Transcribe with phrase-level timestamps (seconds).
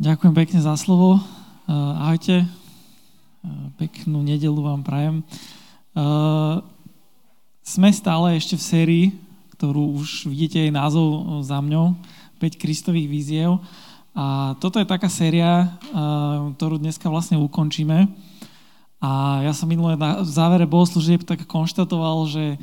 [0.00, 1.20] Ďakujem pekne za slovo.
[1.68, 2.48] Ahojte.
[3.76, 5.20] Peknú nedelu vám prajem.
[7.60, 9.04] Sme stále ešte v sérii,
[9.60, 12.00] ktorú už vidíte aj názov za mňou,
[12.40, 13.60] 5 Kristových víziev.
[14.16, 15.76] A toto je taká séria,
[16.56, 18.08] ktorú dneska vlastne ukončíme.
[19.00, 22.60] A ja som minulé na závere bohoslúžieb tak konštatoval, že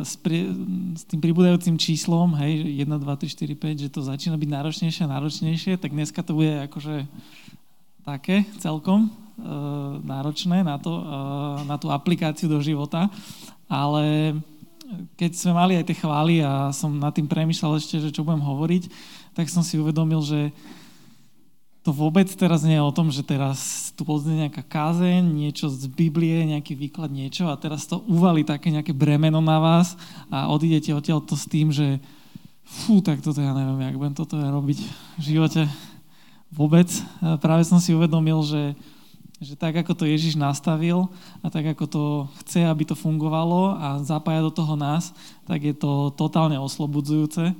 [0.00, 0.48] s, pri,
[0.96, 5.02] s tým pribúdajúcim číslom, hej, 1, 2, 3, 4, 5, že to začína byť náročnejšie
[5.04, 7.04] a náročnejšie, tak dneska to bude akože
[8.00, 13.12] také celkom uh, náročné na, to, uh, na tú aplikáciu do života,
[13.68, 14.36] ale
[15.20, 18.40] keď sme mali aj tie chvály a som nad tým premyšľal ešte, že čo budem
[18.40, 18.88] hovoriť,
[19.36, 20.52] tak som si uvedomil, že
[21.82, 25.90] to vôbec teraz nie je o tom, že teraz tu pozrie nejaká kázeň, niečo z
[25.90, 29.98] Biblie, nejaký výklad, niečo a teraz to uvalí také nejaké bremeno na vás
[30.30, 31.98] a odídete odtiaľto s tým, že
[32.62, 34.78] fú, tak toto ja neviem, jak budem toto ja robiť
[35.18, 35.66] v živote
[36.54, 36.86] vôbec.
[37.42, 38.78] Práve som si uvedomil, že,
[39.42, 41.10] že tak, ako to Ježiš nastavil
[41.42, 42.02] a tak, ako to
[42.46, 45.10] chce, aby to fungovalo a zapája do toho nás,
[45.50, 47.58] tak je to totálne oslobodzujúce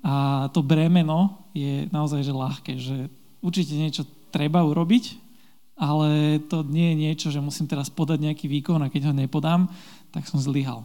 [0.00, 2.96] a to bremeno je naozaj že ľahké, že
[3.42, 5.18] určite niečo treba urobiť,
[5.78, 9.70] ale to nie je niečo, že musím teraz podať nejaký výkon a keď ho nepodám,
[10.10, 10.82] tak som zlyhal.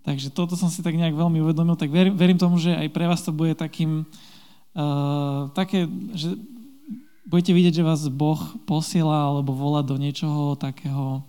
[0.00, 3.04] Takže toto som si tak nejak veľmi uvedomil, tak verím, verím tomu, že aj pre
[3.04, 4.08] vás to bude takým,
[4.72, 5.84] uh, také,
[6.16, 6.40] že
[7.28, 11.20] budete vidieť, že vás Boh posiela alebo volá do niečoho takého,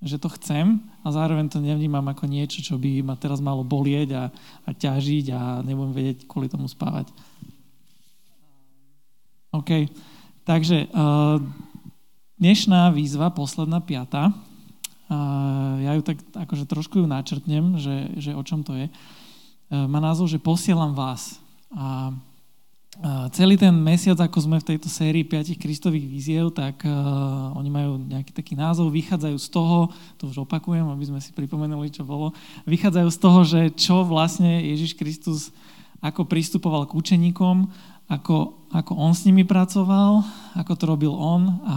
[0.00, 4.08] že to chcem a zároveň to nevnímam ako niečo, čo by ma teraz malo bolieť
[4.16, 4.24] a,
[4.64, 7.12] a ťažiť a nebudem vedieť kvôli tomu spávať.
[9.54, 9.86] OK.
[10.42, 11.38] Takže uh,
[12.42, 18.42] dnešná výzva, posledná piata, uh, ja ju tak akože trošku ju načrtnem, že, že o
[18.42, 21.38] čom to je, uh, má názov, že posielam vás.
[21.70, 27.54] A uh, celý ten mesiac, ako sme v tejto sérii piatich kristových víziev, tak uh,
[27.54, 31.94] oni majú nejaký taký názov, vychádzajú z toho, to už opakujem, aby sme si pripomenuli,
[31.94, 32.34] čo bolo,
[32.66, 35.54] vychádzajú z toho, že čo vlastne Ježiš Kristus
[36.04, 37.72] ako pristupoval k učeníkom,
[38.04, 40.20] ako, ako on s nimi pracoval,
[40.54, 41.76] ako to robil on a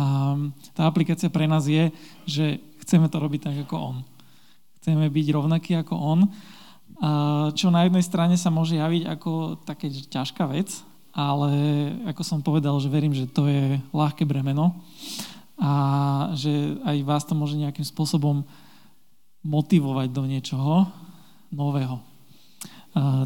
[0.75, 1.89] tá aplikácia pre nás je,
[2.27, 3.97] že chceme to robiť tak ako on.
[4.79, 6.19] Chceme byť rovnakí ako on,
[6.97, 7.09] a
[7.53, 10.81] čo na jednej strane sa môže javiť ako také ťažká vec,
[11.13, 11.51] ale
[12.09, 14.77] ako som povedal, že verím, že to je ľahké bremeno
[15.57, 15.73] a
[16.37, 18.45] že aj vás to môže nejakým spôsobom
[19.41, 20.89] motivovať do niečoho
[21.49, 22.01] nového.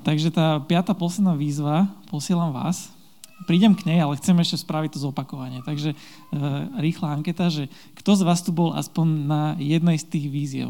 [0.04, 2.92] Takže tá piata posledná výzva, posielam vás,
[3.46, 5.66] prídem k nej, ale chcem ešte spraviť to zopakovanie.
[5.66, 10.28] Takže uh, rýchla anketa, že kto z vás tu bol aspoň na jednej z tých
[10.30, 10.70] víziev?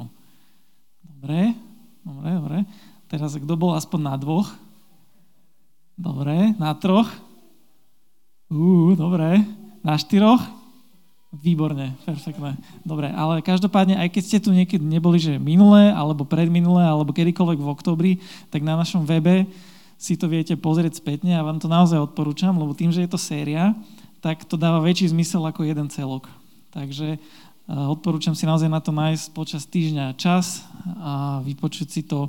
[1.03, 1.57] Dobre,
[2.05, 2.57] dobre, dobre.
[3.11, 4.47] Teraz kto bol aspoň na dvoch?
[5.99, 7.11] Dobre, na troch?
[8.47, 9.43] Ú, dobre.
[9.83, 10.60] Na štyroch?
[11.31, 12.59] Výborne, perfektné.
[12.83, 17.59] Dobre, ale každopádne, aj keď ste tu niekedy neboli, že minulé, alebo predminulé, alebo kedykoľvek
[17.63, 18.11] v oktobri,
[18.51, 19.47] tak na našom webe
[19.95, 23.15] si to viete pozrieť spätne a vám to naozaj odporúčam, lebo tým, že je to
[23.15, 23.71] séria,
[24.19, 26.27] tak to dáva väčší zmysel ako jeden celok.
[26.75, 27.15] Takže
[27.71, 30.67] odporúčam si naozaj na to nájsť počas týždňa čas
[30.99, 32.27] a vypočuť si to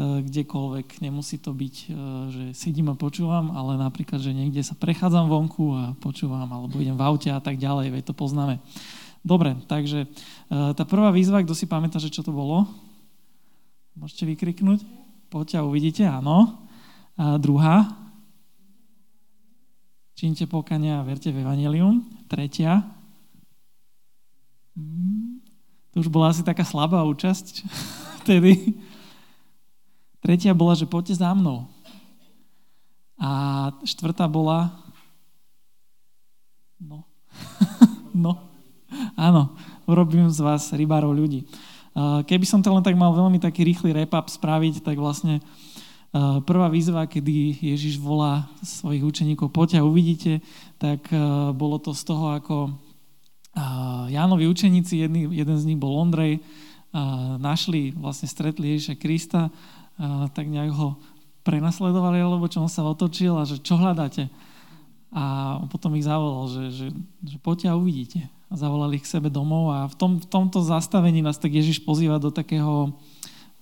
[0.00, 1.04] kdekoľvek.
[1.04, 1.86] Nemusí to byť, e,
[2.32, 6.96] že sedím a počúvam, ale napríklad, že niekde sa prechádzam vonku a počúvam, alebo idem
[6.96, 8.62] v aute a tak ďalej, veď to poznáme.
[9.20, 10.08] Dobre, takže e,
[10.72, 12.64] tá prvá výzva, kto si pamätá, že čo to bolo?
[13.92, 14.80] Môžete vykriknúť?
[15.28, 16.64] Poďte a uvidíte, áno.
[17.20, 17.92] A druhá?
[20.16, 22.08] Čínte pokania a verte v Evangelium.
[22.24, 22.80] Tretia?
[24.72, 25.44] Hmm,
[25.92, 27.68] to už bola asi taká slabá účasť
[28.24, 28.80] vtedy.
[30.20, 31.64] Tretia bola, že poďte za mnou.
[33.20, 33.30] A
[33.84, 34.72] štvrtá bola,
[36.80, 37.04] no,
[38.24, 38.52] no,
[39.16, 41.44] áno, urobím z vás rybárov ľudí.
[42.24, 45.42] Keby som to len tak mal veľmi taký rýchly rap-up spraviť, tak vlastne
[46.46, 50.32] prvá výzva, kedy Ježiš volá svojich učeníkov, poďte a uvidíte,
[50.78, 51.06] tak
[51.54, 52.56] bolo to z toho, ako
[54.10, 56.38] Jánovi učeníci, jedný, jeden z nich bol Ondrej,
[57.38, 59.50] našli, vlastne stretli Ježiša Krista
[60.32, 60.96] tak nejak ho
[61.44, 64.32] prenasledovali, alebo čo on sa otočil a že čo hľadáte?
[65.10, 66.86] A potom ich zavolal, že, že,
[67.26, 68.20] že poďte a uvidíte.
[68.50, 71.82] A zavolali ich k sebe domov a v, tom, v tomto zastavení nás tak Ježiš
[71.82, 72.94] pozýva do takého,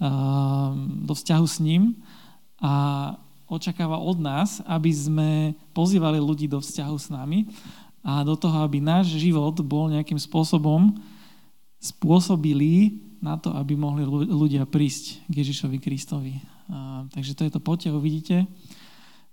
[0.00, 0.68] uh,
[1.04, 1.96] do vzťahu s ním
[2.60, 3.16] a
[3.48, 5.30] očakáva od nás, aby sme
[5.72, 7.48] pozývali ľudí do vzťahu s nami
[8.04, 10.96] a do toho, aby náš život bol nejakým spôsobom
[11.80, 16.38] spôsobilý na to, aby mohli ľudia prísť k Ježišovi Kristovi.
[17.14, 17.90] Takže to je to, poďte.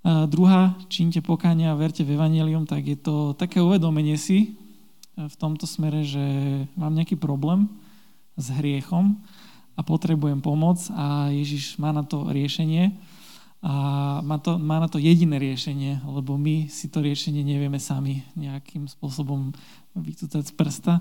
[0.05, 5.25] A druhá, čínte pokania a verte v evanelium, tak je to také uvedomenie si e,
[5.25, 6.21] v tomto smere, že
[6.77, 7.65] mám nejaký problém
[8.37, 9.17] s hriechom
[9.73, 12.93] a potrebujem pomoc a Ježiš má na to riešenie
[13.65, 13.73] a
[14.21, 18.85] má, to, má na to jediné riešenie, lebo my si to riešenie nevieme sami nejakým
[18.85, 19.57] spôsobom
[19.95, 20.93] vycúcať z prsta.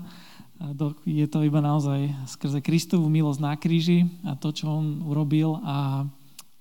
[1.03, 6.07] Je to iba naozaj skrze Kristovú milosť na kríži a to, čo on urobil a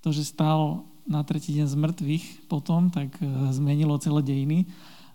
[0.03, 4.59] to, že stál na tretí deň z mŕtvych potom, tak e, zmenilo celé dejiny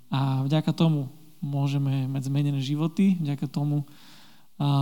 [0.08, 1.12] a vďaka tomu
[1.44, 3.88] môžeme mať zmenené životy, vďaka tomu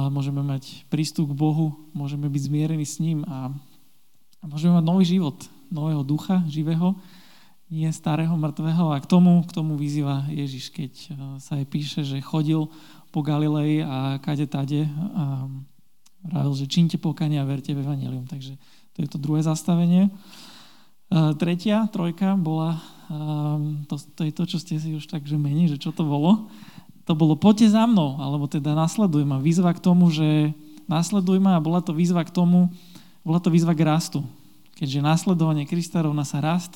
[0.09, 3.53] môžeme mať prístup k Bohu, môžeme byť zmierení s ním a
[4.41, 5.37] môžeme mať nový život,
[5.69, 6.97] nového ducha živého,
[7.67, 8.95] nie starého, mŕtvého.
[8.95, 11.09] A k tomu, k tomu vyzýva Ježiš, keď e,
[11.43, 12.71] sa aj píše, že chodil
[13.11, 15.47] po Galilei a kade tade a
[16.23, 18.27] vravil, že čínte pokania a verte v Evangelium.
[18.27, 18.59] Takže
[18.95, 20.11] to je to druhé zastavenie.
[21.39, 22.83] Tretia trojka bola,
[23.87, 26.51] to, to je to, čo ste si už tak že mení, že čo to bolo.
[27.07, 29.39] To bolo poďte za mnou, alebo teda nasleduj ma.
[29.39, 30.51] Výzva k tomu, že
[30.91, 32.67] nasleduj ma a bola to výzva k tomu,
[33.23, 34.27] bola to výzva k rastu.
[34.75, 36.75] Keďže nasledovanie Krista rovná sa rast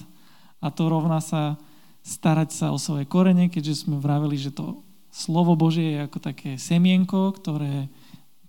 [0.61, 1.57] a to rovná sa
[2.01, 4.81] starať sa o svoje korene, keďže sme vraveli, že to
[5.11, 7.91] slovo Božie je ako také semienko, ktoré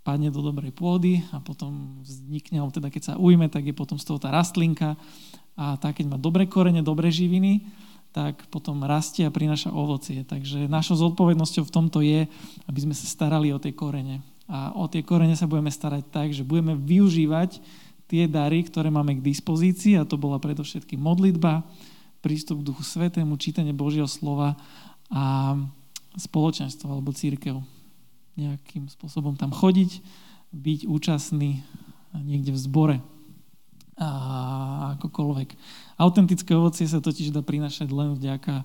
[0.03, 3.99] padne do dobrej pôdy a potom vznikne, alebo teda keď sa ujme, tak je potom
[3.99, 4.99] z toho tá rastlinka
[5.55, 7.67] a tá, keď má dobré korene, dobré živiny,
[8.13, 10.21] tak potom rastie a prináša ovocie.
[10.27, 12.29] Takže našou zodpovednosťou v tomto je,
[12.69, 14.21] aby sme sa starali o tie korene.
[14.51, 17.63] A o tie korene sa budeme starať tak, že budeme využívať
[18.11, 21.65] tie dary, ktoré máme k dispozícii, a to bola predovšetkým modlitba,
[22.23, 24.55] prístup k Duchu Svetému, čítanie Božieho slova
[25.11, 25.59] a
[26.15, 27.59] spoločenstvo alebo církev.
[28.39, 30.01] Nejakým spôsobom tam chodiť,
[30.55, 31.61] byť účastný
[32.15, 32.97] niekde v zbore
[33.99, 34.09] a
[34.97, 35.49] akokoľvek.
[36.01, 38.65] Autentické ovocie sa totiž dá prinašať len vďaka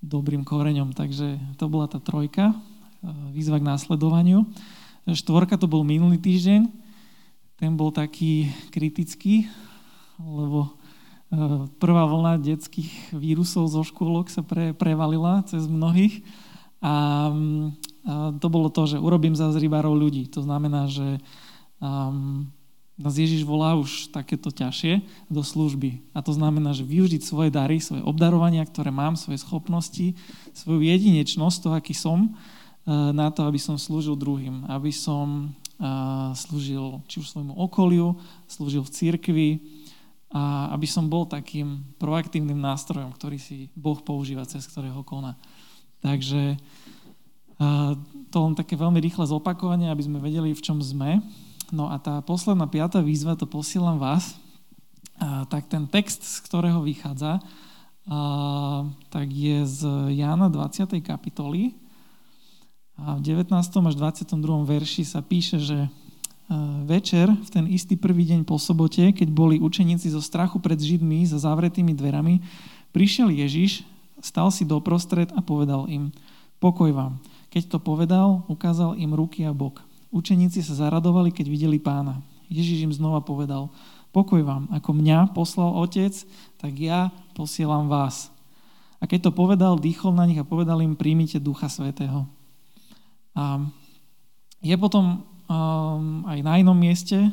[0.00, 0.96] dobrým koreňom.
[0.96, 2.56] Takže to bola tá trojka, e,
[3.36, 4.48] výzva k následovaniu.
[5.06, 6.70] Štvorka to bol minulý týždeň.
[7.58, 9.46] Ten bol taký kritický,
[10.18, 10.74] lebo
[11.80, 16.20] prvá vlna detských vírusov zo škôlok sa pre, prevalila cez mnohých.
[16.84, 16.94] A, a
[18.36, 20.28] to bolo to, že urobím za rybárov ľudí.
[20.36, 21.24] To znamená, že
[21.80, 22.52] um,
[23.00, 25.00] nás Ježiš volá už takéto ťažšie
[25.32, 26.04] do služby.
[26.12, 30.12] A to znamená, že využiť svoje dary, svoje obdarovania, ktoré mám, svoje schopnosti,
[30.52, 32.36] svoju jedinečnosť, to, aký som,
[32.84, 34.68] eh, na to, aby som slúžil druhým.
[34.68, 35.88] Aby som eh,
[36.36, 39.48] slúžil či už svojmu okoliu, slúžil v cirkvi
[40.32, 45.36] a aby som bol takým proaktívnym nástrojom, ktorý si Boh používa, cez ktorého koná.
[46.00, 46.56] Takže
[48.32, 51.20] to len také veľmi rýchle zopakovanie, aby sme vedeli, v čom sme.
[51.70, 54.36] No a tá posledná piata výzva, to posielam vás,
[55.20, 57.40] a, tak ten text, z ktorého vychádza, a,
[59.08, 59.80] tak je z
[60.16, 60.90] Jána 20.
[61.04, 61.76] kapitoly.
[63.00, 63.52] A v 19.
[63.56, 64.36] až 22.
[64.68, 65.88] verši sa píše, že
[66.84, 71.24] večer, v ten istý prvý deň po sobote, keď boli učeníci zo strachu pred Židmi
[71.26, 72.40] za zavretými dverami,
[72.92, 73.84] prišiel Ježiš,
[74.22, 76.14] stal si doprostred a povedal im,
[76.62, 77.18] pokoj vám.
[77.52, 79.84] Keď to povedal, ukázal im ruky a bok.
[80.12, 82.20] Učeníci sa zaradovali, keď videli pána.
[82.52, 83.72] Ježiš im znova povedal,
[84.12, 86.12] pokoj vám, ako mňa poslal otec,
[86.60, 88.28] tak ja posielam vás.
[89.02, 92.28] A keď to povedal, dýchol na nich a povedal im, príjmite Ducha Svetého.
[93.32, 93.66] A
[94.62, 97.28] je potom um, aj na inom mieste,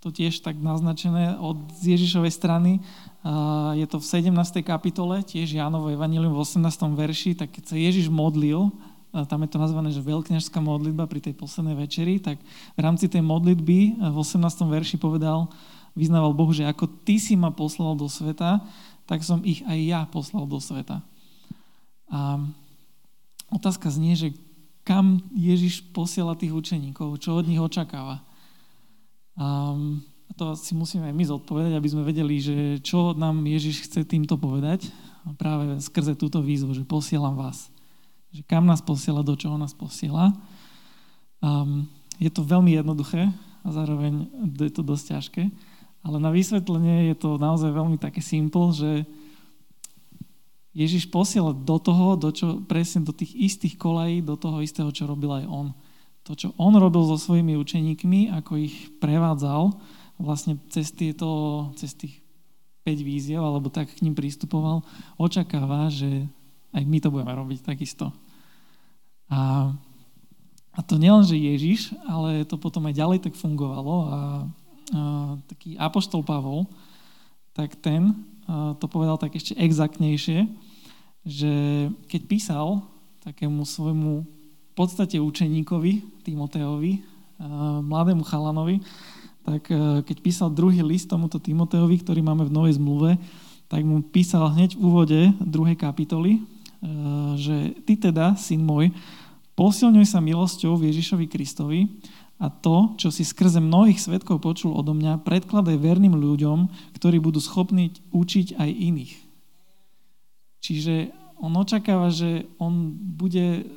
[0.00, 4.32] to tiež tak naznačené od Ježišovej strany, uh, je to v 17.
[4.64, 6.64] kapitole, tiež Jánovo Evangelium v 18.
[6.96, 8.72] verši, tak keď sa Ježiš modlil
[9.10, 12.38] tam je to nazvané, že veľkňažská modlitba pri tej poslednej večeri, tak
[12.78, 14.38] v rámci tej modlitby v 18.
[14.70, 15.50] verši povedal,
[15.98, 18.62] vyznával Bohu, že ako ty si ma poslal do sveta,
[19.10, 21.02] tak som ich aj ja poslal do sveta.
[22.06, 22.38] A
[23.50, 24.30] otázka znie, že
[24.84, 28.24] kam Ježiš posiela tých učeníkov, čo od nich očakáva.
[29.36, 29.74] A
[30.36, 34.40] to si musíme aj my zodpovedať, aby sme vedeli, že čo nám Ježiš chce týmto
[34.40, 34.88] povedať.
[35.36, 37.68] Práve skrze túto výzvu, že posielam vás
[38.30, 40.30] že kam nás posiela, do čoho nás posiela.
[41.42, 41.90] Um,
[42.22, 43.26] je to veľmi jednoduché
[43.66, 45.42] a zároveň je to dosť ťažké,
[46.06, 49.04] ale na vysvetlenie je to naozaj veľmi také simple, že
[50.70, 55.10] Ježiš posiela do toho, do čo, presne do tých istých kolají, do toho istého, čo
[55.10, 55.74] robil aj on.
[56.28, 59.74] To, čo on robil so svojimi učeníkmi, ako ich prevádzal
[60.20, 62.22] vlastne cez, tieto, cez tých
[62.86, 64.86] 5 víziev, alebo tak k ním pristupoval,
[65.18, 66.28] očakáva, že
[66.70, 68.14] aj my to budeme robiť takisto.
[69.26, 69.72] A,
[70.70, 73.94] a to nielen, že Ježiš, ale to potom aj ďalej tak fungovalo.
[73.94, 74.18] A, a
[75.50, 76.70] taký apoštol Pavol,
[77.60, 78.16] tak ten
[78.80, 80.48] to povedal tak ešte exaktnejšie,
[81.28, 81.52] že
[82.08, 82.80] keď písal
[83.20, 87.04] takému svojmu v podstate učeníkovi, Timoteovi,
[87.84, 88.80] mladému chalanovi,
[89.44, 89.68] tak
[90.08, 93.20] keď písal druhý list tomuto Timoteovi, ktorý máme v Novej zmluve,
[93.68, 96.40] tak mu písal hneď v úvode druhej kapitoly,
[97.36, 98.88] že ty teda, syn môj,
[99.52, 101.92] posilňuj sa milosťou v Ježišovi Kristovi
[102.40, 107.36] a to, čo si skrze mnohých svetkov počul odo mňa, predkladaj verným ľuďom, ktorí budú
[107.36, 109.14] schopní učiť aj iných.
[110.64, 113.68] Čiže on očakáva, že on bude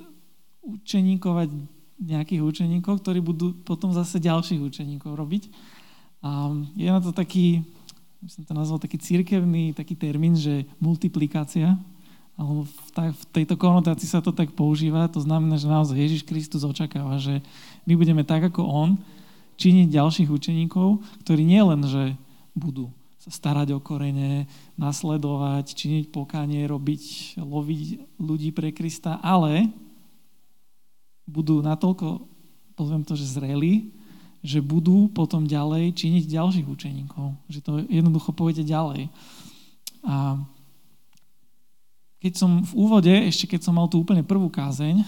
[0.63, 1.51] učeníkovať
[1.99, 5.51] nejakých učeníkov, ktorí budú potom zase ďalších učeníkov robiť.
[6.23, 7.67] A je na to taký,
[8.23, 11.75] by som to nazval taký církevný taký termín, že multiplikácia,
[12.33, 12.77] alebo v,
[13.13, 17.45] v tejto konotácii sa to tak používa, to znamená, že naozaj Ježiš Kristus očakáva, že
[17.85, 18.89] my budeme tak ako On
[19.61, 22.17] činiť ďalších učeníkov, ktorí nielen, že
[22.57, 22.89] budú
[23.23, 27.81] sa starať o korene, nasledovať, činiť pokánie, robiť, loviť
[28.19, 29.71] ľudí pre Krista, ale
[31.23, 32.27] budú natoľko,
[32.75, 33.95] poviem to, že zrelí,
[34.43, 37.31] že budú potom ďalej činiť ďalších učeníkov.
[37.47, 39.07] Že to jednoducho pôjde ďalej.
[40.03, 40.35] A
[42.23, 45.03] keď som v úvode, ešte keď som mal tú úplne prvú kázeň,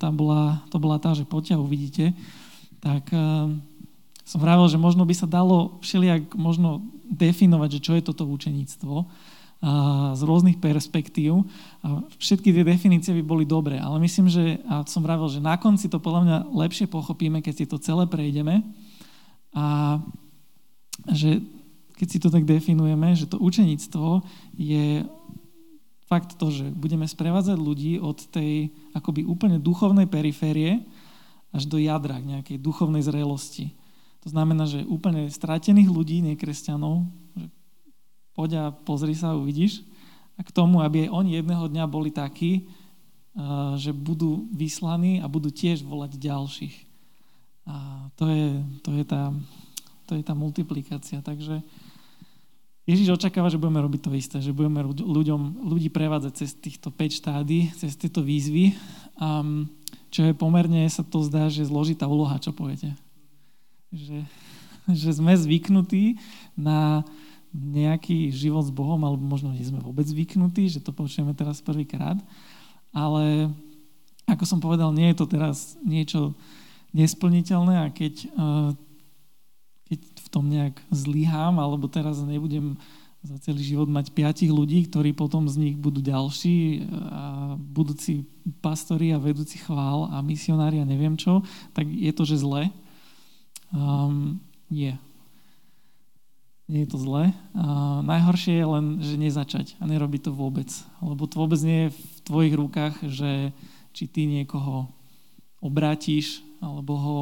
[0.00, 2.16] tá bola, to bola tá, že poďte uvidíte,
[2.80, 3.52] tak e,
[4.24, 6.80] som vravel, že možno by sa dalo všelijak možno
[7.12, 9.04] definovať, že čo je toto učeníctvo
[10.12, 11.46] z rôznych perspektív.
[11.86, 15.54] A všetky tie definície by boli dobré, ale myslím, že, a som vravel, že na
[15.54, 18.66] konci to podľa mňa lepšie pochopíme, keď si to celé prejdeme
[19.54, 19.98] a
[21.14, 21.38] že
[21.94, 24.26] keď si to tak definujeme, že to učeníctvo
[24.58, 25.06] je
[26.12, 30.84] fakt to, že budeme sprevádzať ľudí od tej akoby úplne duchovnej periférie
[31.48, 33.72] až do jadra nejakej duchovnej zrelosti.
[34.20, 37.48] To znamená, že úplne stratených ľudí, nekresťanov, že
[38.36, 39.80] poď a pozri sa uvidíš,
[40.36, 42.68] a k tomu, aby aj oni jedného dňa boli takí,
[43.80, 46.76] že budú vyslaní a budú tiež volať ďalších.
[47.64, 49.32] A to je, to je, tá,
[50.04, 51.24] to je tá multiplikácia.
[51.24, 51.64] Takže
[52.82, 57.20] Ježiš očakáva, že budeme robiť to isté, že budeme ľuďom, ľudí prevádzať cez týchto 5
[57.22, 58.74] štády, cez tieto výzvy,
[59.22, 59.70] um,
[60.10, 62.98] čo je pomerne, sa to zdá, že zložitá úloha, čo poviete.
[63.94, 64.26] Že,
[64.90, 66.18] že sme zvyknutí
[66.58, 67.06] na
[67.54, 72.18] nejaký život s Bohom, alebo možno nie sme vôbec zvyknutí, že to počujeme teraz prvýkrát,
[72.90, 73.52] ale
[74.26, 76.34] ako som povedal, nie je to teraz niečo
[76.96, 78.72] nesplniteľné a keď uh,
[80.32, 82.80] tom nejak zlyhám, alebo teraz nebudem
[83.22, 88.26] za celý život mať piatich ľudí, ktorí potom z nich budú ďalší a budúci
[88.58, 92.74] pastori a vedúci chvál a misionári a neviem čo, tak je to, že zle?
[93.70, 94.98] Um, nie.
[96.66, 97.30] Nie je to zle.
[97.54, 100.72] Uh, najhoršie je len, že nezačať a nerobiť to vôbec.
[100.98, 103.30] Lebo to vôbec nie je v tvojich rukách, že
[103.94, 104.90] či ty niekoho
[105.62, 107.20] obrátiš, alebo ho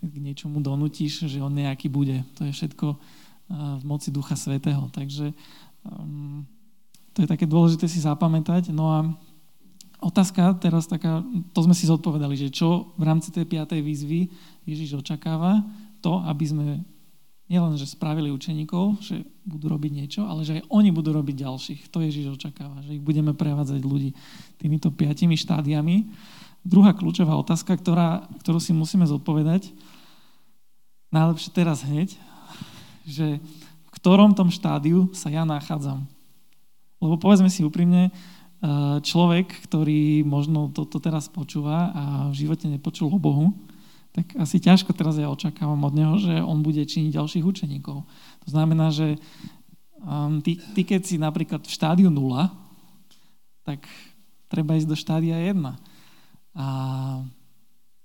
[0.00, 2.24] k niečomu donútiš, že on nejaký bude.
[2.40, 2.96] To je všetko
[3.80, 4.88] v moci Ducha Svetého.
[4.94, 5.34] Takže
[5.84, 6.46] um,
[7.12, 8.70] to je také dôležité si zapamätať.
[8.70, 8.98] No a
[10.00, 11.20] otázka teraz taká,
[11.52, 14.30] to sme si zodpovedali, že čo v rámci tej piatej výzvy
[14.64, 15.66] Ježiš očakáva,
[16.00, 16.66] to, aby sme
[17.50, 21.80] nielen, že spravili učeníkov, že budú robiť niečo, ale že aj oni budú robiť ďalších.
[21.90, 24.14] To Ježiš očakáva, že ich budeme prevádzať ľudí
[24.54, 26.06] týmito piatimi štádiami.
[26.62, 29.74] Druhá kľúčová otázka, ktorá, ktorú si musíme zodpovedať,
[31.10, 32.14] najlepšie teraz hneď,
[33.06, 33.42] že
[33.86, 36.06] v ktorom tom štádiu sa ja nachádzam.
[37.02, 43.10] Lebo povedzme si úprimne, eh, človek, ktorý možno toto teraz počúva a v živote nepočul
[43.10, 43.54] o Bohu,
[44.10, 48.02] tak asi ťažko teraz ja očakávam od neho, že on bude činiť ďalších učeníkov.
[48.42, 49.22] To znamená, že
[50.02, 52.50] um, ty, ty keď si napríklad v štádiu 0,
[53.62, 53.86] tak
[54.50, 55.62] treba ísť do štádia 1.
[56.58, 56.66] A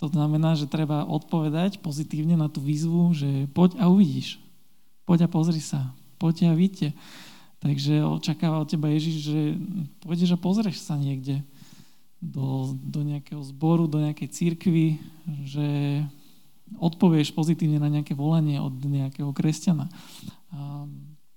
[0.06, 4.38] to znamená, že treba odpovedať pozitívne na tú výzvu, že poď a uvidíš.
[5.10, 5.98] Poď a pozri sa.
[6.22, 6.94] Poď a vidíte.
[7.58, 9.42] Takže očakáva od teba Ježiš, že
[10.06, 11.42] pôjdeš a pozrieš sa niekde
[12.22, 15.02] do, do nejakého zboru, do nejakej církvy,
[15.50, 15.66] že
[16.78, 19.90] odpovieš pozitívne na nejaké volanie od nejakého kresťana.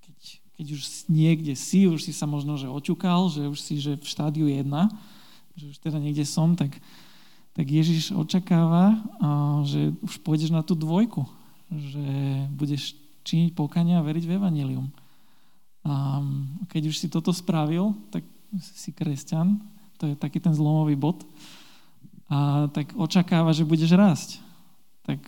[0.05, 0.19] Keď,
[0.61, 4.05] keď už niekde si, už si sa možno že oťukal, že už si že v
[4.05, 4.69] štádiu 1,
[5.57, 6.77] že už teda niekde som, tak
[7.59, 9.03] tak Ježiš očakáva,
[9.67, 11.27] že už pôjdeš na tú dvojku,
[11.75, 12.07] že
[12.55, 12.95] budeš
[13.27, 14.87] činiť pokania a veriť v Evangelium.
[15.83, 16.23] A
[16.71, 18.23] keď už si toto spravil, tak
[18.62, 19.59] si kresťan,
[19.99, 21.27] to je taký ten zlomový bod,
[22.29, 24.38] a tak očakáva, že budeš rásť.
[25.03, 25.19] Tak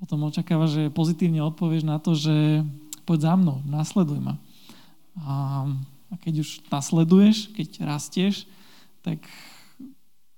[0.00, 2.64] potom očakáva, že pozitívne odpovieš na to, že
[3.04, 4.34] poď za mnou, nasleduj ma.
[5.20, 5.68] A,
[6.24, 8.48] keď už nasleduješ, keď rastieš,
[9.04, 9.20] tak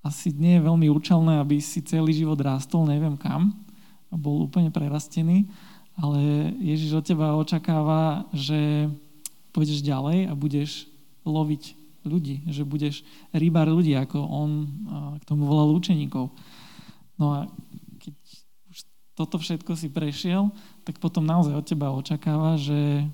[0.03, 3.63] asi nie je veľmi účelné, aby si celý život rástol neviem kam
[4.13, 5.49] bol úplne prerastený,
[5.97, 8.89] ale Ježiš od teba očakáva, že
[9.53, 10.89] pôjdeš ďalej a budeš
[11.25, 14.51] loviť ľudí, že budeš rybár ľudí, ako on
[15.21, 16.33] k tomu volal učeníkov.
[17.21, 17.39] No a
[18.01, 18.15] keď
[18.73, 18.79] už
[19.15, 20.51] toto všetko si prešiel,
[20.83, 23.07] tak potom naozaj od teba očakáva, že,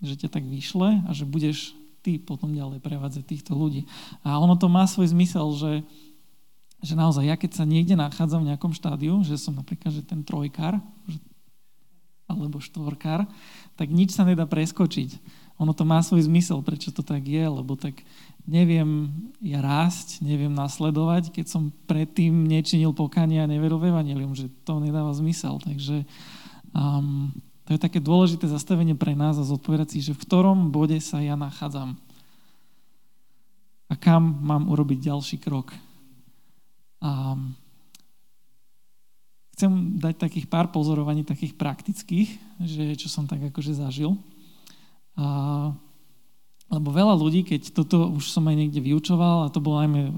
[0.00, 3.86] že ťa tak vyšle a že budeš ty potom ďalej prevádzať týchto ľudí.
[4.26, 5.70] A ono to má svoj zmysel, že
[6.82, 10.26] že naozaj ja keď sa niekde nachádzam v nejakom štádiu, že som napríklad že ten
[10.26, 10.82] trojkár
[12.26, 13.28] alebo štvorkár,
[13.76, 15.20] tak nič sa nedá preskočiť.
[15.60, 18.02] Ono to má svoj zmysel, prečo to tak je, lebo tak
[18.48, 24.50] neviem ja rásť, neviem nasledovať, keď som predtým nečinil pokanie a neveril v evanelium, že
[24.66, 25.62] to nedáva zmysel.
[25.62, 26.02] Takže
[26.74, 27.30] um,
[27.68, 31.22] to je také dôležité zastavenie pre nás a zodpovedať si, že v ktorom bode sa
[31.22, 31.94] ja nachádzam
[33.92, 35.76] a kam mám urobiť ďalší krok.
[37.02, 37.34] A
[39.58, 42.30] chcem dať takých pár pozorovaní, takých praktických,
[42.62, 44.16] že čo som tak akože zažil.
[45.18, 45.70] A,
[46.72, 50.08] lebo veľa ľudí, keď toto už som aj niekde vyučoval, a to bolo najmä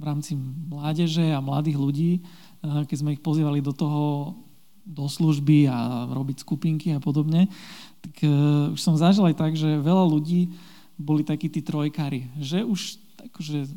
[0.00, 0.38] v rámci
[0.70, 2.12] mládeže a mladých ľudí,
[2.60, 4.36] keď sme ich pozývali do toho,
[4.84, 7.48] do služby a robiť skupinky a podobne,
[8.00, 10.52] tak uh, už som zažil aj tak, že veľa ľudí
[10.96, 12.96] boli takí tí trojkári, že už
[13.32, 13.68] akože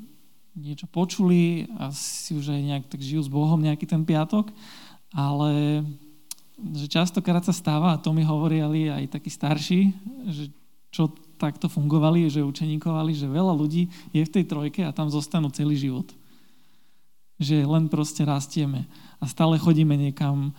[0.54, 4.54] niečo počuli a si už aj nejak tak žijú s Bohom nejaký ten piatok,
[5.14, 5.82] ale
[6.78, 9.90] že častokrát sa stáva, a to mi hovorili aj takí starší,
[10.30, 10.54] že
[10.94, 11.10] čo
[11.42, 15.76] takto fungovali, že učeníkovali, že veľa ľudí je v tej trojke a tam zostanú celý
[15.76, 16.08] život.
[17.42, 18.86] Že len proste rastieme
[19.18, 20.54] a stále chodíme niekam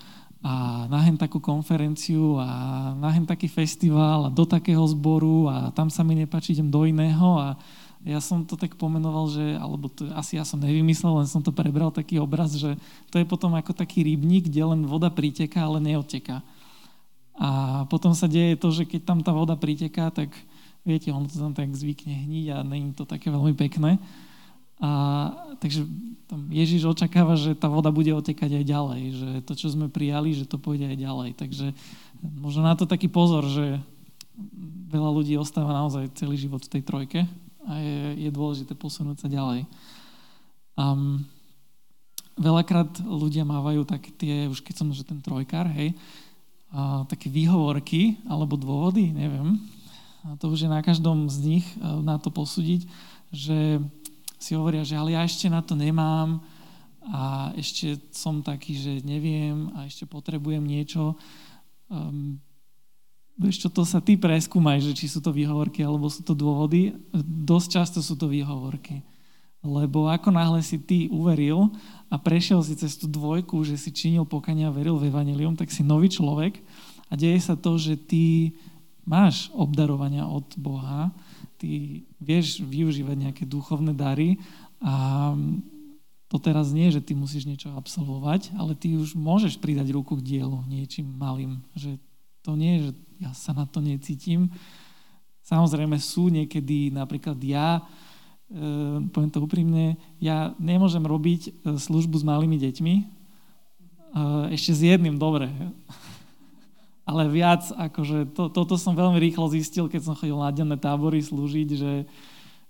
[0.45, 6.05] a na takú konferenciu a na taký festival a do takého zboru a tam sa
[6.05, 7.57] mi nepáči, idem do iného a
[8.05, 11.57] ja som to tak pomenoval, že, alebo to asi ja som nevymyslel, len som to
[11.57, 12.77] prebral taký obraz, že
[13.09, 16.45] to je potom ako taký rybník, kde len voda priteká, ale neodteká.
[17.35, 20.31] A potom sa deje to, že keď tam tá voda priteká, tak
[20.85, 23.97] viete, on to tam tak zvykne hniť a není to také veľmi pekné.
[24.85, 24.91] A,
[25.65, 25.89] takže
[26.29, 30.37] tam Ježiš očakáva, že tá voda bude otekať aj ďalej, že to, čo sme prijali,
[30.37, 31.31] že to pôjde aj ďalej.
[31.41, 31.67] Takže
[32.21, 33.81] možno na to taký pozor, že
[34.93, 37.21] veľa ľudí ostáva naozaj celý život v tej trojke
[37.65, 39.65] a je, je dôležité posunúť sa ďalej.
[40.75, 41.25] Um,
[42.37, 45.95] veľakrát ľudia mávajú tak tie, už keď som že ten trojkár, hej,
[46.75, 49.59] a, také výhovorky alebo dôvody, neviem.
[50.25, 52.89] A to už je na každom z nich na to posúdiť,
[53.29, 53.77] že
[54.41, 56.41] si hovoria, že ale ja ešte na to nemám
[57.05, 61.17] a ešte som taký, že neviem a ešte potrebujem niečo.
[61.93, 62.41] Um,
[63.35, 66.95] Vieš čo, to sa ty preskúmaj, že či sú to výhovorky alebo sú to dôvody.
[67.25, 69.03] Dosť často sú to výhovorky.
[69.65, 71.73] Lebo ako náhle si ty uveril
[72.13, 75.73] a prešiel si cez tú dvojku, že si činil pokania a veril v Evangelium, tak
[75.73, 76.61] si nový človek
[77.09, 78.55] a deje sa to, že ty
[79.09, 81.11] máš obdarovania od Boha,
[81.57, 84.37] ty vieš využívať nejaké duchovné dary
[84.85, 85.33] a
[86.29, 90.27] to teraz nie, že ty musíš niečo absolvovať, ale ty už môžeš pridať ruku k
[90.39, 91.65] dielu niečím malým.
[91.73, 91.97] Že
[92.45, 92.93] to nie je, že
[93.25, 94.53] ja sa na to necítim.
[95.45, 97.81] Samozrejme sú niekedy, napríklad ja,
[98.49, 103.05] e, poviem to úprimne, ja nemôžem robiť e, službu s malými deťmi, e,
[104.53, 105.49] ešte s jedným, dobre.
[107.09, 111.21] Ale viac, akože to, toto som veľmi rýchlo zistil, keď som chodil na denné tábory
[111.21, 112.09] slúžiť, že,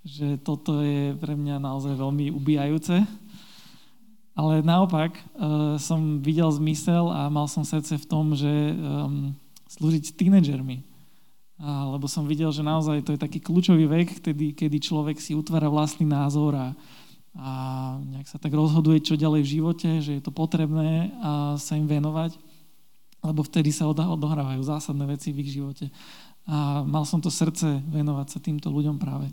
[0.02, 3.06] že toto je pre mňa naozaj veľmi ubíjajúce.
[4.34, 5.14] Ale naopak
[5.78, 8.74] som videl zmysel a mal som srdce v tom, že
[9.74, 10.76] slúžiť s tínedžermi.
[11.64, 15.70] Lebo som videl, že naozaj to je taký kľúčový vek, kedy, kedy človek si utvára
[15.70, 16.74] vlastný názor a,
[17.38, 17.50] a
[18.02, 21.87] nejak sa tak rozhoduje, čo ďalej v živote, že je to potrebné a sa im
[21.87, 22.34] venovať,
[23.22, 25.94] lebo vtedy sa odohrávajú zásadné veci v ich živote.
[26.44, 29.30] A mal som to srdce venovať sa týmto ľuďom práve.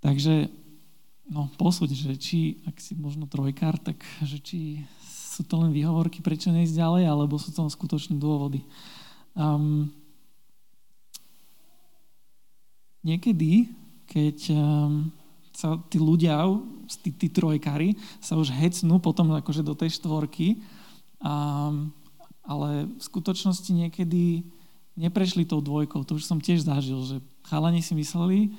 [0.00, 0.48] Takže
[1.28, 6.24] no, posúď, že či, ak si možno trojkár, tak že či sú to len výhovorky,
[6.24, 8.64] prečo neísť ďalej, alebo sú to skutočné dôvody.
[9.34, 9.90] Um,
[13.02, 13.68] niekedy,
[14.06, 15.10] keď um,
[15.50, 16.38] sa tí ľudia,
[17.02, 20.58] tí, tí trojkári, sa už hecnú potom akože do tej štvorky,
[21.22, 21.90] um,
[22.46, 24.46] ale v skutočnosti niekedy
[24.94, 26.06] neprešli tou dvojkou.
[26.06, 27.16] To už som tiež zažil, že
[27.46, 28.54] chalani si mysleli,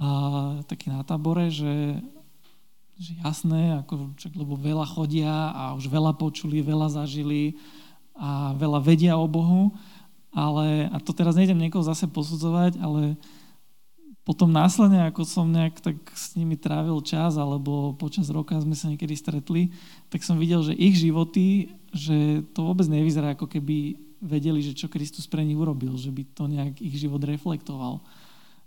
[0.00, 2.00] uh, taký na tábore, že,
[2.96, 7.60] že jasné, ako, čak, lebo veľa chodia a už veľa počuli, veľa zažili
[8.18, 9.70] a veľa vedia o Bohu,
[10.38, 13.18] ale, a to teraz nejdem niekoho zase posudzovať, ale
[14.22, 18.92] potom následne, ako som nejak tak s nimi trávil čas, alebo počas roka sme sa
[18.92, 19.72] niekedy stretli,
[20.12, 24.92] tak som videl, že ich životy, že to vôbec nevyzerá, ako keby vedeli, že čo
[24.92, 28.04] Kristus pre nich urobil, že by to nejak ich život reflektoval.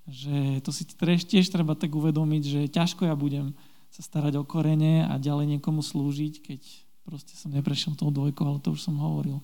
[0.09, 3.53] Že to si tiež treba tak uvedomiť, že ťažko ja budem
[3.93, 6.61] sa starať o korene a ďalej niekomu slúžiť, keď
[7.03, 9.41] proste som neprešiel tou dvojkou, ale to už som hovoril.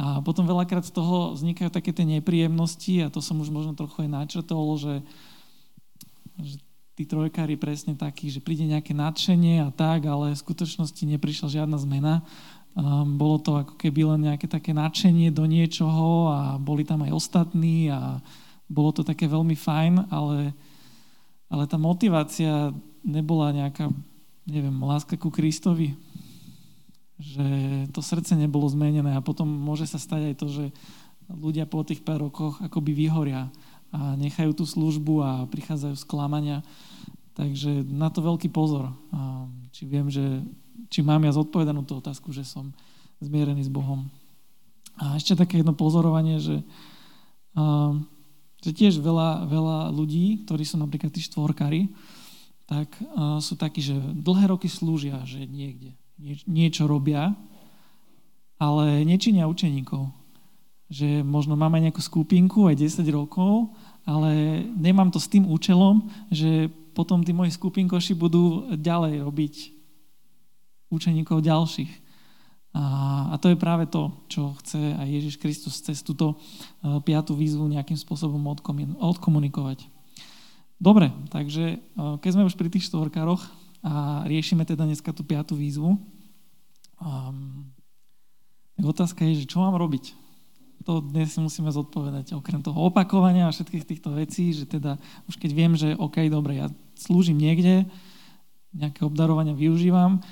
[0.00, 4.06] A potom veľakrát z toho vznikajú také tie nepríjemnosti a to som už možno trochu
[4.06, 4.94] aj načrtol, že
[6.40, 6.56] že
[6.96, 11.78] tí trojkári presne takí, že príde nejaké nadšenie a tak, ale v skutočnosti neprišla žiadna
[11.80, 12.14] zmena.
[12.76, 17.12] Um, bolo to ako keby len nejaké také nadšenie do niečoho a boli tam aj
[17.16, 18.22] ostatní a
[18.70, 20.54] bolo to také veľmi fajn, ale,
[21.50, 22.70] ale tá motivácia
[23.02, 23.90] nebola nejaká,
[24.46, 25.98] neviem, láska ku Kristovi.
[27.20, 27.46] Že
[27.92, 30.64] to srdce nebolo zmenené a potom môže sa stať aj to, že
[31.28, 33.52] ľudia po tých pár rokoch akoby vyhoria
[33.92, 36.64] a nechajú tú službu a prichádzajú sklamania.
[37.36, 38.88] Takže na to veľký pozor.
[39.70, 40.42] Či viem, že
[40.88, 42.72] či mám ja zodpovedanú tú otázku, že som
[43.20, 44.08] zmierený s Bohom.
[44.96, 46.64] A ešte také jedno pozorovanie, že,
[48.64, 51.92] že tiež veľa, veľa ľudí, ktorí sú napríklad tí štvorkári,
[52.64, 52.90] tak
[53.44, 55.99] sú takí, že dlhé roky slúžia, že niekde
[56.44, 57.32] niečo robia,
[58.60, 60.20] ale nečinia učeníkov
[60.90, 63.70] že možno máme nejakú skupinku aj 10 rokov,
[64.02, 66.02] ale nemám to s tým účelom,
[66.34, 66.66] že
[66.98, 69.54] potom tí moji skupinkoši budú ďalej robiť
[70.90, 72.10] učeníkov ďalších.
[72.74, 72.82] A,
[73.30, 77.70] a to je práve to, čo chce aj Ježiš Kristus cez túto uh, piatú výzvu
[77.70, 78.42] nejakým spôsobom
[78.98, 79.86] odkomunikovať.
[80.82, 83.46] Dobre, takže uh, keď sme už pri tých štvorkároch
[83.80, 85.96] a riešime teda dneska tú piatú výzvu,
[87.00, 87.64] um,
[88.80, 90.20] otázka je, že čo mám robiť?
[90.84, 92.32] to dnes musíme zodpovedať.
[92.34, 94.96] Okrem toho opakovania a všetkých týchto vecí, že teda
[95.28, 96.66] už keď viem, že OK, dobre, ja
[96.96, 97.84] slúžim niekde,
[98.72, 100.24] nejaké obdarovania využívam,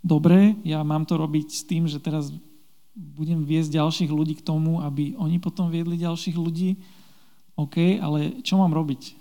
[0.00, 2.30] dobre, ja mám to robiť s tým, že teraz
[2.96, 6.80] budem viesť ďalších ľudí k tomu, aby oni potom viedli ďalších ľudí.
[7.58, 9.16] OK, ale čo mám robiť?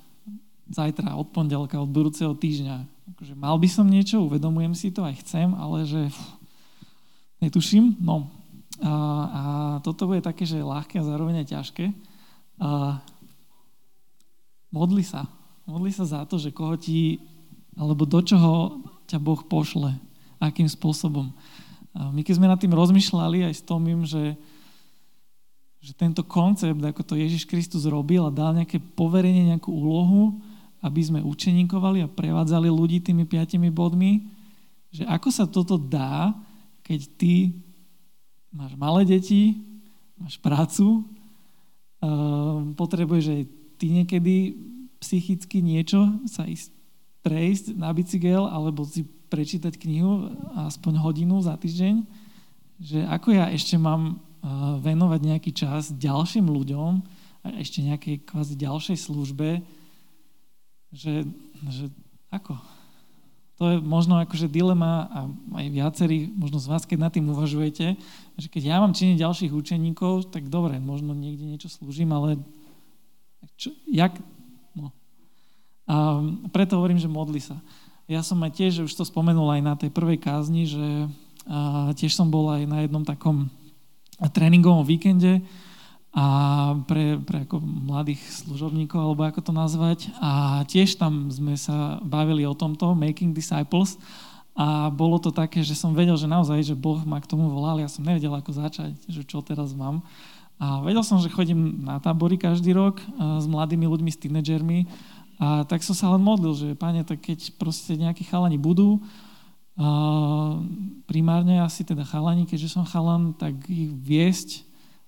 [0.69, 2.94] Zajtra, od pondelka, od budúceho týždňa.
[3.15, 6.35] Akože mal by som niečo, uvedomujem si to, aj chcem, ale že pff,
[7.39, 7.95] netuším.
[8.03, 8.27] No,
[8.83, 9.43] a, a
[9.79, 11.85] toto bude také, že ľahké a zároveň aj ťažké.
[12.59, 12.99] A
[14.67, 15.31] modli sa.
[15.63, 17.23] Modli sa za to, že koho ti,
[17.79, 19.95] alebo do čoho ťa Boh pošle.
[20.35, 21.31] Akým spôsobom.
[21.95, 24.35] A my keď sme nad tým rozmýšľali aj s Tomím, že,
[25.79, 30.43] že tento koncept, ako to Ježiš Kristus robil a dal nejaké poverenie, nejakú úlohu,
[30.85, 34.29] aby sme učeníkovali a prevádzali ľudí tými piatimi bodmi,
[34.93, 36.37] že ako sa toto dá,
[36.85, 37.57] keď ty
[38.53, 39.65] máš malé deti,
[40.15, 41.01] máš prácu,
[41.99, 43.41] ehm, potrebuješ aj
[43.81, 44.35] ty niekedy
[45.01, 46.71] psychicky niečo sa ísť
[47.25, 50.29] prejsť na bicykel alebo si prečítať knihu
[50.69, 52.05] aspoň hodinu za týždeň,
[52.77, 56.91] že ako ja ešte mám ehm, venovať nejaký čas ďalším ľuďom
[57.41, 59.65] a ešte nejakej kvázi ďalšej službe,
[60.95, 61.27] že,
[61.67, 61.85] že
[62.31, 62.55] ako?
[63.55, 65.19] To je možno akože dilema a
[65.63, 67.95] aj viacerí, možno z vás, keď nad tým uvažujete,
[68.35, 72.35] že keď ja mám činiť ďalších učeníkov, tak dobre, možno niekde niečo slúžim, ale
[73.55, 74.11] čo, jak?
[74.75, 74.91] No.
[75.87, 76.19] A
[76.51, 77.55] preto hovorím, že modli sa.
[78.11, 81.07] Ja som aj tiež, už to spomenul aj na tej prvej kázni, že
[81.45, 83.53] a tiež som bol aj na jednom takom
[84.33, 85.45] tréningovom víkende,
[86.15, 86.25] a
[86.87, 90.07] pre, pre ako mladých služobníkov, alebo ako to nazvať.
[90.23, 93.99] A tiež tam sme sa bavili o tomto, Making Disciples.
[94.55, 97.83] A bolo to také, že som vedel, že naozaj, že Boh ma k tomu volal,
[97.83, 99.99] ja som nevedel, ako začať, že čo teraz mám.
[100.55, 104.87] A vedel som, že chodím na tábory každý rok s mladými ľuďmi, s tínedžermi.
[105.35, 109.03] A tak som sa len modlil, že páne, tak keď proste nejakí chalani budú,
[111.03, 114.63] primárne asi teda chalani, keďže som chalan, tak ich viesť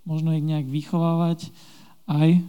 [0.08, 1.52] možno ich nejak vychovávať
[2.08, 2.40] aj,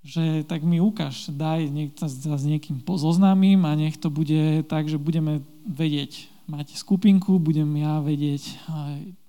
[0.00, 4.88] že tak mi ukáž, daj, nech sa s niekým pozoznámim a nech to bude tak,
[4.88, 6.32] že budeme vedieť.
[6.48, 8.56] Máte skupinku, budem ja vedieť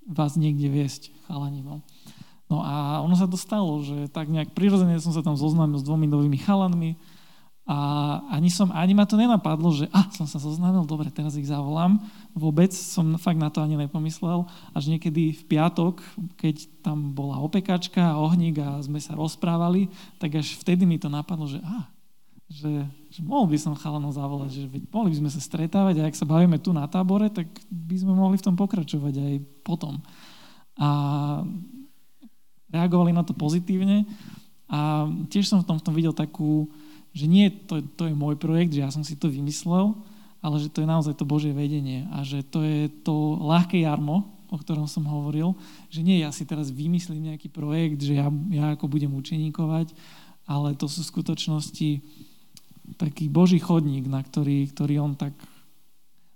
[0.07, 1.59] vás niekde viesť, chalani.
[1.59, 1.83] No.
[2.47, 5.85] no a ono sa to stalo, že tak nejak prirodzene som sa tam zoznámil s
[5.85, 6.95] dvomi novými chalanmi,
[7.61, 7.77] a
[8.33, 12.01] ani, som, ani ma to nenapadlo, že ah, som sa zoznámil, dobre, teraz ich zavolám.
[12.33, 14.49] Vôbec som fakt na to ani nepomyslel.
[14.73, 16.01] Až niekedy v piatok,
[16.41, 21.07] keď tam bola opekačka a ohník a sme sa rozprávali, tak až vtedy mi to
[21.07, 21.85] napadlo, že ah,
[22.51, 26.19] že, že mohol by som chalanov zavolať, že mohli by sme sa stretávať a ak
[26.19, 30.03] sa bavíme tu na tábore, tak by sme mohli v tom pokračovať aj potom.
[30.75, 30.89] A
[32.67, 34.03] reagovali na to pozitívne
[34.67, 36.67] a tiež som v tom, v tom videl takú,
[37.11, 39.95] že nie to, to je môj projekt, že ja som si to vymyslel,
[40.41, 44.25] ale že to je naozaj to Božie vedenie a že to je to ľahké jarmo,
[44.51, 45.55] o ktorom som hovoril,
[45.87, 49.93] že nie ja si teraz vymyslím nejaký projekt, že ja, ja ako budem učeníkovať,
[50.49, 51.89] ale to sú v skutočnosti
[52.99, 55.31] taký Boží chodník, na ktorý, ktorý on tak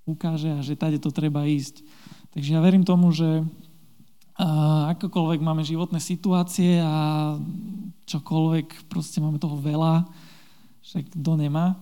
[0.08, 1.84] ukáže a že tady to treba ísť.
[2.32, 3.44] Takže ja verím tomu, že
[4.96, 7.36] akokoľvek máme životné situácie a
[8.06, 10.06] čokoľvek, proste máme toho veľa,
[10.86, 11.82] že kto nemá,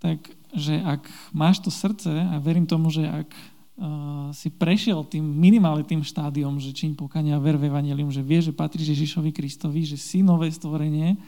[0.00, 5.22] tak že ak máš to srdce a verím tomu, že ak uh, si prešiel tým
[5.22, 9.84] minimálne tým štádiom, že čiň pokania ver v Evangelium, že vie, že patríš Ježišovi Kristovi,
[9.86, 11.20] že si nové stvorenie,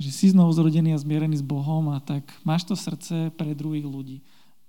[0.00, 3.86] že si znovu zrodený a zmierený s Bohom a tak máš to srdce pre druhých
[3.86, 4.18] ľudí.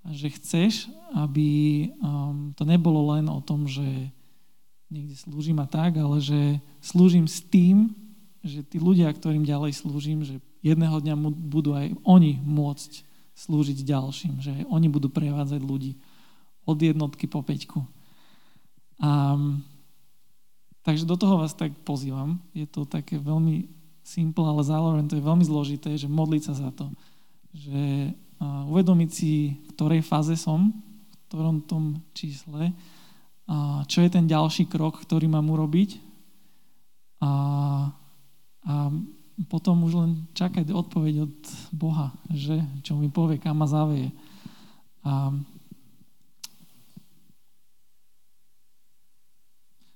[0.00, 3.84] A že chceš, aby um, to nebolo len o tom, že
[4.90, 7.94] niekde slúžim a tak, ale že slúžim s tým,
[8.42, 13.04] že tí ľudia, ktorým ďalej slúžim, že jedného dňa budú aj oni môcť
[13.36, 15.96] slúžiť ďalším, že oni budú prevádzať ľudí
[16.68, 17.80] od jednotky po peťku.
[19.00, 19.36] A,
[20.84, 22.36] takže do toho vás tak pozývam.
[22.52, 23.72] Je to také veľmi
[24.04, 26.92] simple, ale zároveň to je veľmi zložité, že modliť sa za to.
[27.56, 30.74] Že uh, uvedomiť si, v ktorej fáze som,
[31.08, 35.96] v ktorom tom čísle, uh, čo je ten ďalší krok, ktorý mám urobiť
[37.20, 37.32] a,
[38.64, 38.74] a
[39.48, 41.36] potom už len čakať odpoveď od
[41.72, 44.12] Boha, že čo mi povie, kam ma zavie.
[45.00, 45.32] A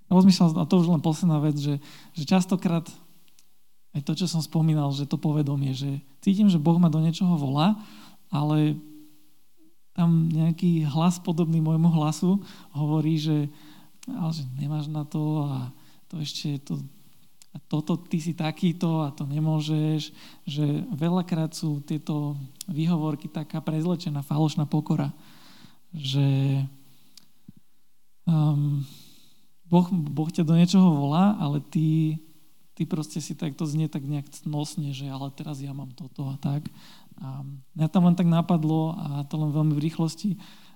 [0.08, 1.82] rozmýšľal, a to už len posledná vec, že,
[2.14, 2.86] že častokrát
[3.94, 7.38] aj to, čo som spomínal, že to povedomie, že cítim, že Boh ma do niečoho
[7.38, 7.78] volá,
[8.30, 8.78] ale
[9.94, 12.42] tam nejaký hlas podobný môjmu hlasu
[12.74, 13.46] hovorí, že,
[14.10, 15.70] ale že nemáš na to a
[16.10, 16.82] to ešte to
[17.54, 20.10] a toto ty si takýto a to nemôžeš,
[20.42, 22.34] že veľakrát sú tieto
[22.66, 25.14] výhovorky taká prezlečená falošná pokora,
[25.94, 26.26] že
[28.26, 28.82] um,
[29.70, 32.18] boh, boh ťa do niečoho volá, ale ty,
[32.74, 36.26] ty proste si tak, to znie tak nejak nosne, že ale teraz ja mám toto
[36.26, 36.66] a tak.
[37.22, 37.46] A
[37.78, 40.34] mňa tam len tak napadlo a to len veľmi v rýchlosti,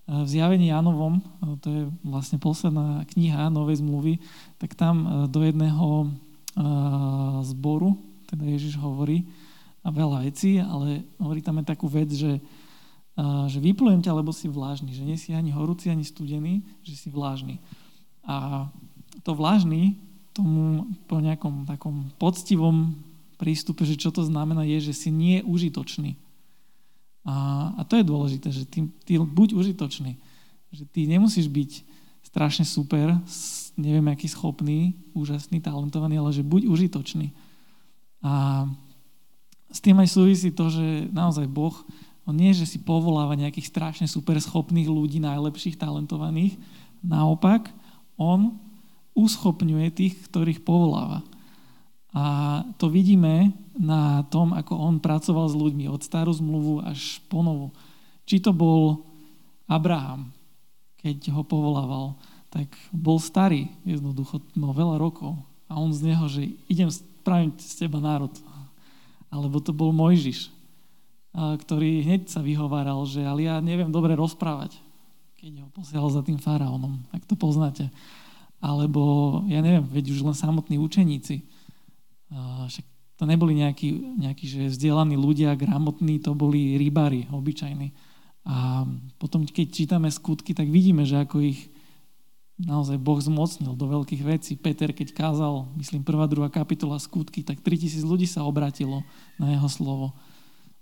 [0.09, 1.21] v zjavení Janovom,
[1.61, 4.23] to je vlastne posledná kniha Novej zmluvy,
[4.57, 6.09] tak tam do jedného
[7.47, 9.25] zboru, teda Ježiš hovorí
[9.87, 12.43] a veľa vecí, ale hovorí tam aj takú vec, že,
[13.49, 17.09] že vyplujem ťa, lebo si vlážny, že nie si ani horúci, ani studený, že si
[17.09, 17.63] vlážny.
[18.27, 18.69] A
[19.25, 19.97] to vlážny
[20.37, 22.95] tomu po nejakom takom poctivom
[23.39, 26.19] prístupe, že čo to znamená, je, že si nie užitočný.
[27.27, 30.19] A, a to je dôležité, že ty, ty buď užitočný.
[30.75, 31.71] Že ty nemusíš byť
[32.39, 33.19] strašne super,
[33.75, 37.35] neviem, aký schopný, úžasný, talentovaný, ale že buď užitočný.
[38.23, 38.63] A
[39.75, 41.75] s tým aj súvisí to, že naozaj Boh,
[42.31, 46.55] on nie, že si povoláva nejakých strašne super schopných ľudí, najlepších, talentovaných.
[47.03, 47.75] Naopak,
[48.15, 48.55] on
[49.19, 51.27] uschopňuje tých, ktorých povoláva.
[52.15, 57.43] A to vidíme na tom, ako on pracoval s ľuďmi od starú zmluvu až po
[57.43, 57.75] novú.
[58.31, 59.03] Či to bol
[59.67, 60.31] Abraham,
[60.99, 65.37] keď ho povolával, tak bol starý, jednoducho mal veľa rokov.
[65.69, 68.33] A on z neho, že idem spraviť z teba národ.
[69.29, 70.49] Alebo to bol Mojžiš,
[71.37, 74.81] ktorý hneď sa vyhováral, že ale ja neviem dobre rozprávať,
[75.37, 77.93] keď ho posielal za tým faraónom, ak to poznáte.
[78.59, 81.47] Alebo, ja neviem, veď už len samotní učeníci.
[82.67, 82.87] Však
[83.21, 87.95] to neboli nejakí, nejakí že vzdelaní ľudia, gramotní, to boli rybári, obyčajní.
[88.49, 88.89] A
[89.21, 91.69] potom, keď čítame skutky, tak vidíme, že ako ich
[92.57, 94.57] naozaj Boh zmocnil do veľkých vecí.
[94.57, 99.05] Peter, keď kázal, myslím, prvá, druhá kapitola skutky, tak 3000 ľudí sa obratilo
[99.37, 100.17] na jeho slovo.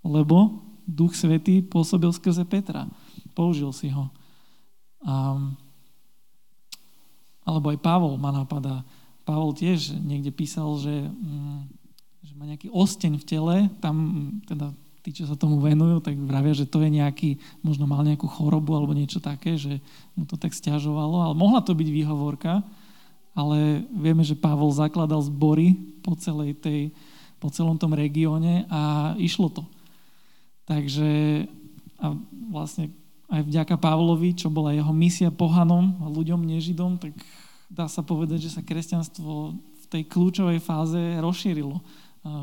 [0.06, 2.86] Lebo Duch Svetý pôsobil skrze Petra.
[3.34, 4.08] Použil si ho.
[5.02, 5.36] A,
[7.42, 8.86] alebo aj Pavol ma napadá.
[9.26, 11.60] Pavol tiež niekde písal, že, mm,
[12.22, 13.96] že má nejaký osteň v tele, tam
[14.46, 14.70] teda
[15.06, 18.74] tí, čo sa tomu venujú, tak vravia, že to je nejaký, možno mal nejakú chorobu
[18.74, 19.78] alebo niečo také, že
[20.18, 22.66] mu to tak stiažovalo, ale mohla to byť výhovorka,
[23.38, 26.90] ale vieme, že Pavol zakladal zbory po, celej tej,
[27.38, 29.62] po celom tom regióne a išlo to.
[30.66, 31.46] Takže
[32.02, 32.12] a
[32.50, 32.90] vlastne
[33.30, 37.14] aj vďaka Pavlovi, čo bola jeho misia pohanom a ľuďom nežidom, tak
[37.70, 41.78] dá sa povedať, že sa kresťanstvo v tej kľúčovej fáze rozšírilo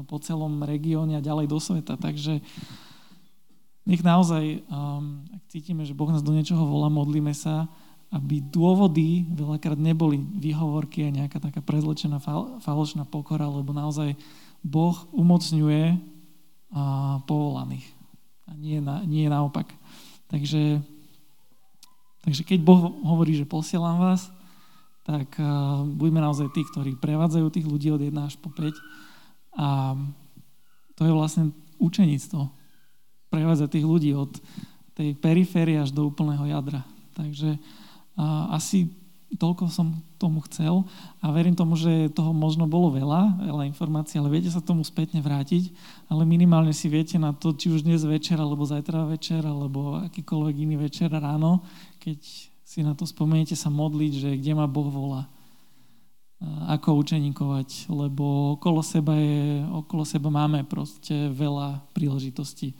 [0.07, 1.99] po celom regióne a ďalej do sveta.
[1.99, 2.39] Takže
[3.83, 7.67] nech naozaj, um, ak cítime, že Boh nás do niečoho volá, modlíme sa
[8.13, 14.13] aby dôvody veľakrát neboli výhovorky a nejaká taká prezlečená fal, falošná pokora, lebo naozaj
[14.61, 15.97] Boh umocňuje
[17.25, 17.89] povolaných.
[18.45, 19.65] A nie, na, nie naopak.
[20.29, 20.77] Takže,
[22.21, 24.29] takže keď Boh hovorí, že posielam vás,
[25.03, 28.71] tak uh, buďme naozaj tí, ktorí prevádzajú tých ľudí od 1 až po 5.
[29.57, 29.97] A
[30.97, 32.49] to je vlastne učenictvo.
[33.29, 34.31] Prevádzať tých ľudí od
[34.93, 36.85] tej periférie až do úplného jadra.
[37.17, 37.57] Takže
[38.13, 38.93] a asi
[39.33, 40.85] toľko som tomu chcel
[41.17, 45.17] a verím tomu, že toho možno bolo veľa, veľa informácií, ale viete sa tomu spätne
[45.25, 45.73] vrátiť,
[46.05, 50.55] ale minimálne si viete na to, či už dnes večer, alebo zajtra večer, alebo akýkoľvek
[50.61, 51.65] iný večer ráno,
[51.97, 52.21] keď
[52.61, 55.25] si na to spomeniete sa modliť, že kde ma Boh volá
[56.43, 62.75] ako učeníkovať, lebo okolo seba, je, okolo seba máme proste veľa príležitostí.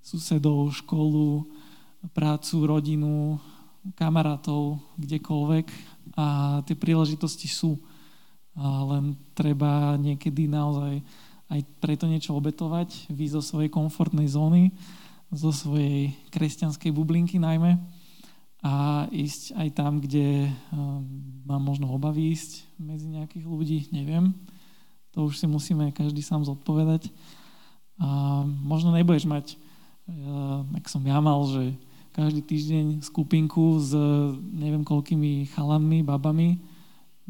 [0.00, 1.44] Susedov, školu,
[2.16, 3.36] prácu, rodinu,
[3.98, 5.66] kamarátov, kdekoľvek
[6.16, 7.76] a tie príležitosti sú.
[8.56, 11.04] A len treba niekedy naozaj
[11.46, 14.74] aj preto niečo obetovať, výjsť zo svojej komfortnej zóny,
[15.30, 17.76] zo svojej kresťanskej bublinky najmä
[18.66, 20.50] a ísť aj tam, kde
[21.46, 24.34] mám možno obavy ísť medzi nejakých ľudí, neviem.
[25.14, 27.14] To už si musíme každý sám zodpovedať.
[28.02, 29.54] A možno nebudeš mať,
[30.74, 31.78] ak som ja mal, že
[32.10, 33.94] každý týždeň skupinku s
[34.50, 36.58] neviem koľkými chalanmi, babami,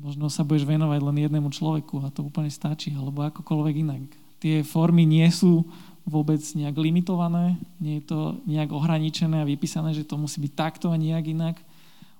[0.00, 4.02] možno sa budeš venovať len jednému človeku a to úplne stačí, alebo akokoľvek inak.
[4.40, 5.68] Tie formy nie sú
[6.06, 10.94] vôbec nejak limitované, nie je to nejak ohraničené a vypísané, že to musí byť takto
[10.94, 11.56] a nejak inak.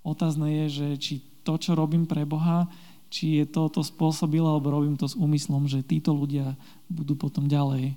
[0.03, 1.15] Otázne je, že či
[1.47, 2.67] to, čo robím pre Boha,
[3.07, 6.59] či je to to spôsobilo, alebo robím to s úmyslom, že títo ľudia
[6.91, 7.95] budú potom ďalej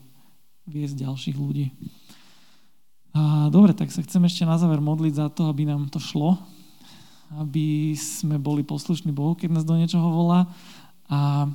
[0.69, 1.73] viesť ďalších ľudí.
[3.17, 6.37] A dobre, tak sa chcem ešte na záver modliť za to, aby nám to šlo,
[7.41, 10.45] aby sme boli poslušní Bohu, keď nás do niečoho volá
[11.09, 11.49] a,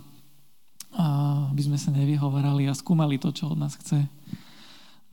[0.95, 1.07] a
[1.55, 4.03] aby sme sa nevyhovarali a skúmali to, čo od nás chce.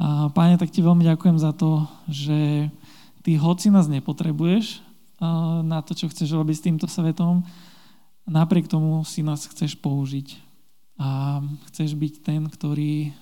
[0.02, 2.74] A páne, tak ti veľmi ďakujem za to, že
[3.22, 4.82] ty hoci nás nepotrebuješ
[5.62, 7.46] na to, čo chceš robiť s týmto svetom,
[8.26, 10.42] napriek tomu si nás chceš použiť.
[10.98, 13.14] A chceš byť ten, ktorý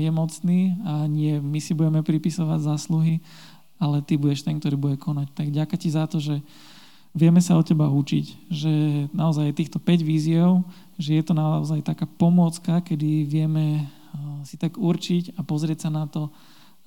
[0.00, 3.20] je mocný a nie my si budeme pripisovať zásluhy,
[3.76, 5.28] ale ty budeš ten, ktorý bude konať.
[5.36, 6.40] Tak ďakujem ti za to, že
[7.12, 8.72] vieme sa od teba učiť, že
[9.12, 10.64] naozaj týchto 5 víziev,
[10.96, 13.92] že je to naozaj taká pomôcka, kedy vieme
[14.44, 16.32] si tak určiť a pozrieť sa na to,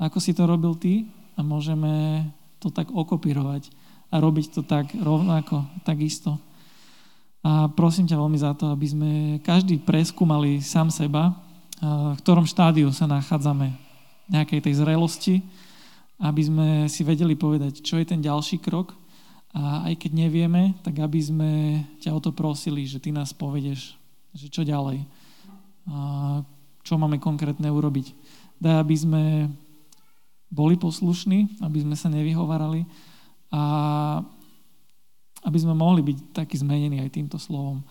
[0.01, 1.05] ako si to robil ty
[1.37, 2.25] a môžeme
[2.57, 3.69] to tak okopírovať
[4.11, 6.37] a robiť to tak rovnako, takisto.
[7.41, 11.33] A prosím ťa veľmi za to, aby sme každý preskúmali sám seba,
[11.81, 13.73] v ktorom štádiu sa nachádzame
[14.29, 15.35] nejakej tej zrelosti,
[16.21, 18.93] aby sme si vedeli povedať, čo je ten ďalší krok
[19.57, 21.51] a aj keď nevieme, tak aby sme
[21.97, 23.97] ťa o to prosili, že ty nás povedeš,
[24.37, 25.01] že čo ďalej,
[25.89, 26.45] a
[26.81, 28.13] čo máme konkrétne urobiť.
[28.61, 29.23] Daj, aby sme
[30.51, 32.83] boli poslušní, aby sme sa nevyhovárali
[33.49, 33.63] a
[35.41, 37.81] aby sme mohli byť takí zmenení aj týmto slovom.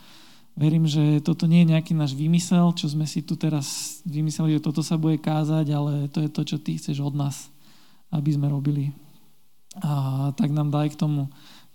[0.55, 4.67] Verím, že toto nie je nejaký náš vymysel, čo sme si tu teraz vymysleli, že
[4.67, 7.49] toto sa bude kázať, ale to je to, čo ty chceš od nás,
[8.13, 8.93] aby sme robili.
[9.81, 11.31] A tak nám daj k tomu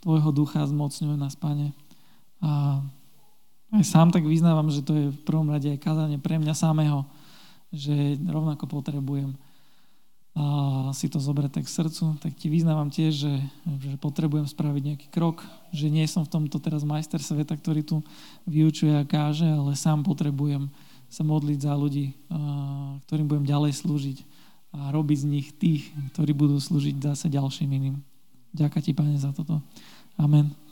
[0.06, 1.74] tvojho ducha, zmocňuje nás, Pane.
[2.44, 2.84] A
[3.76, 7.04] aj sám tak vyznávam, že to je v prvom rade aj kázanie pre mňa samého,
[7.70, 9.36] že rovnako potrebujem
[10.36, 13.34] a si to zobrať tak k srdcu, tak ti vyznávam tiež, že,
[13.80, 15.40] že potrebujem spraviť nejaký krok,
[15.72, 18.04] že nie som v tomto teraz majster sveta, ktorý tu
[18.44, 20.68] vyučuje a káže, ale sám potrebujem
[21.08, 22.12] sa modliť za ľudí,
[23.08, 24.18] ktorým budem ďalej slúžiť
[24.76, 28.04] a robiť z nich tých, ktorí budú slúžiť zase ďalším iným.
[28.52, 29.64] Ďakujem ti, Pane, za toto.
[30.20, 30.65] Amen.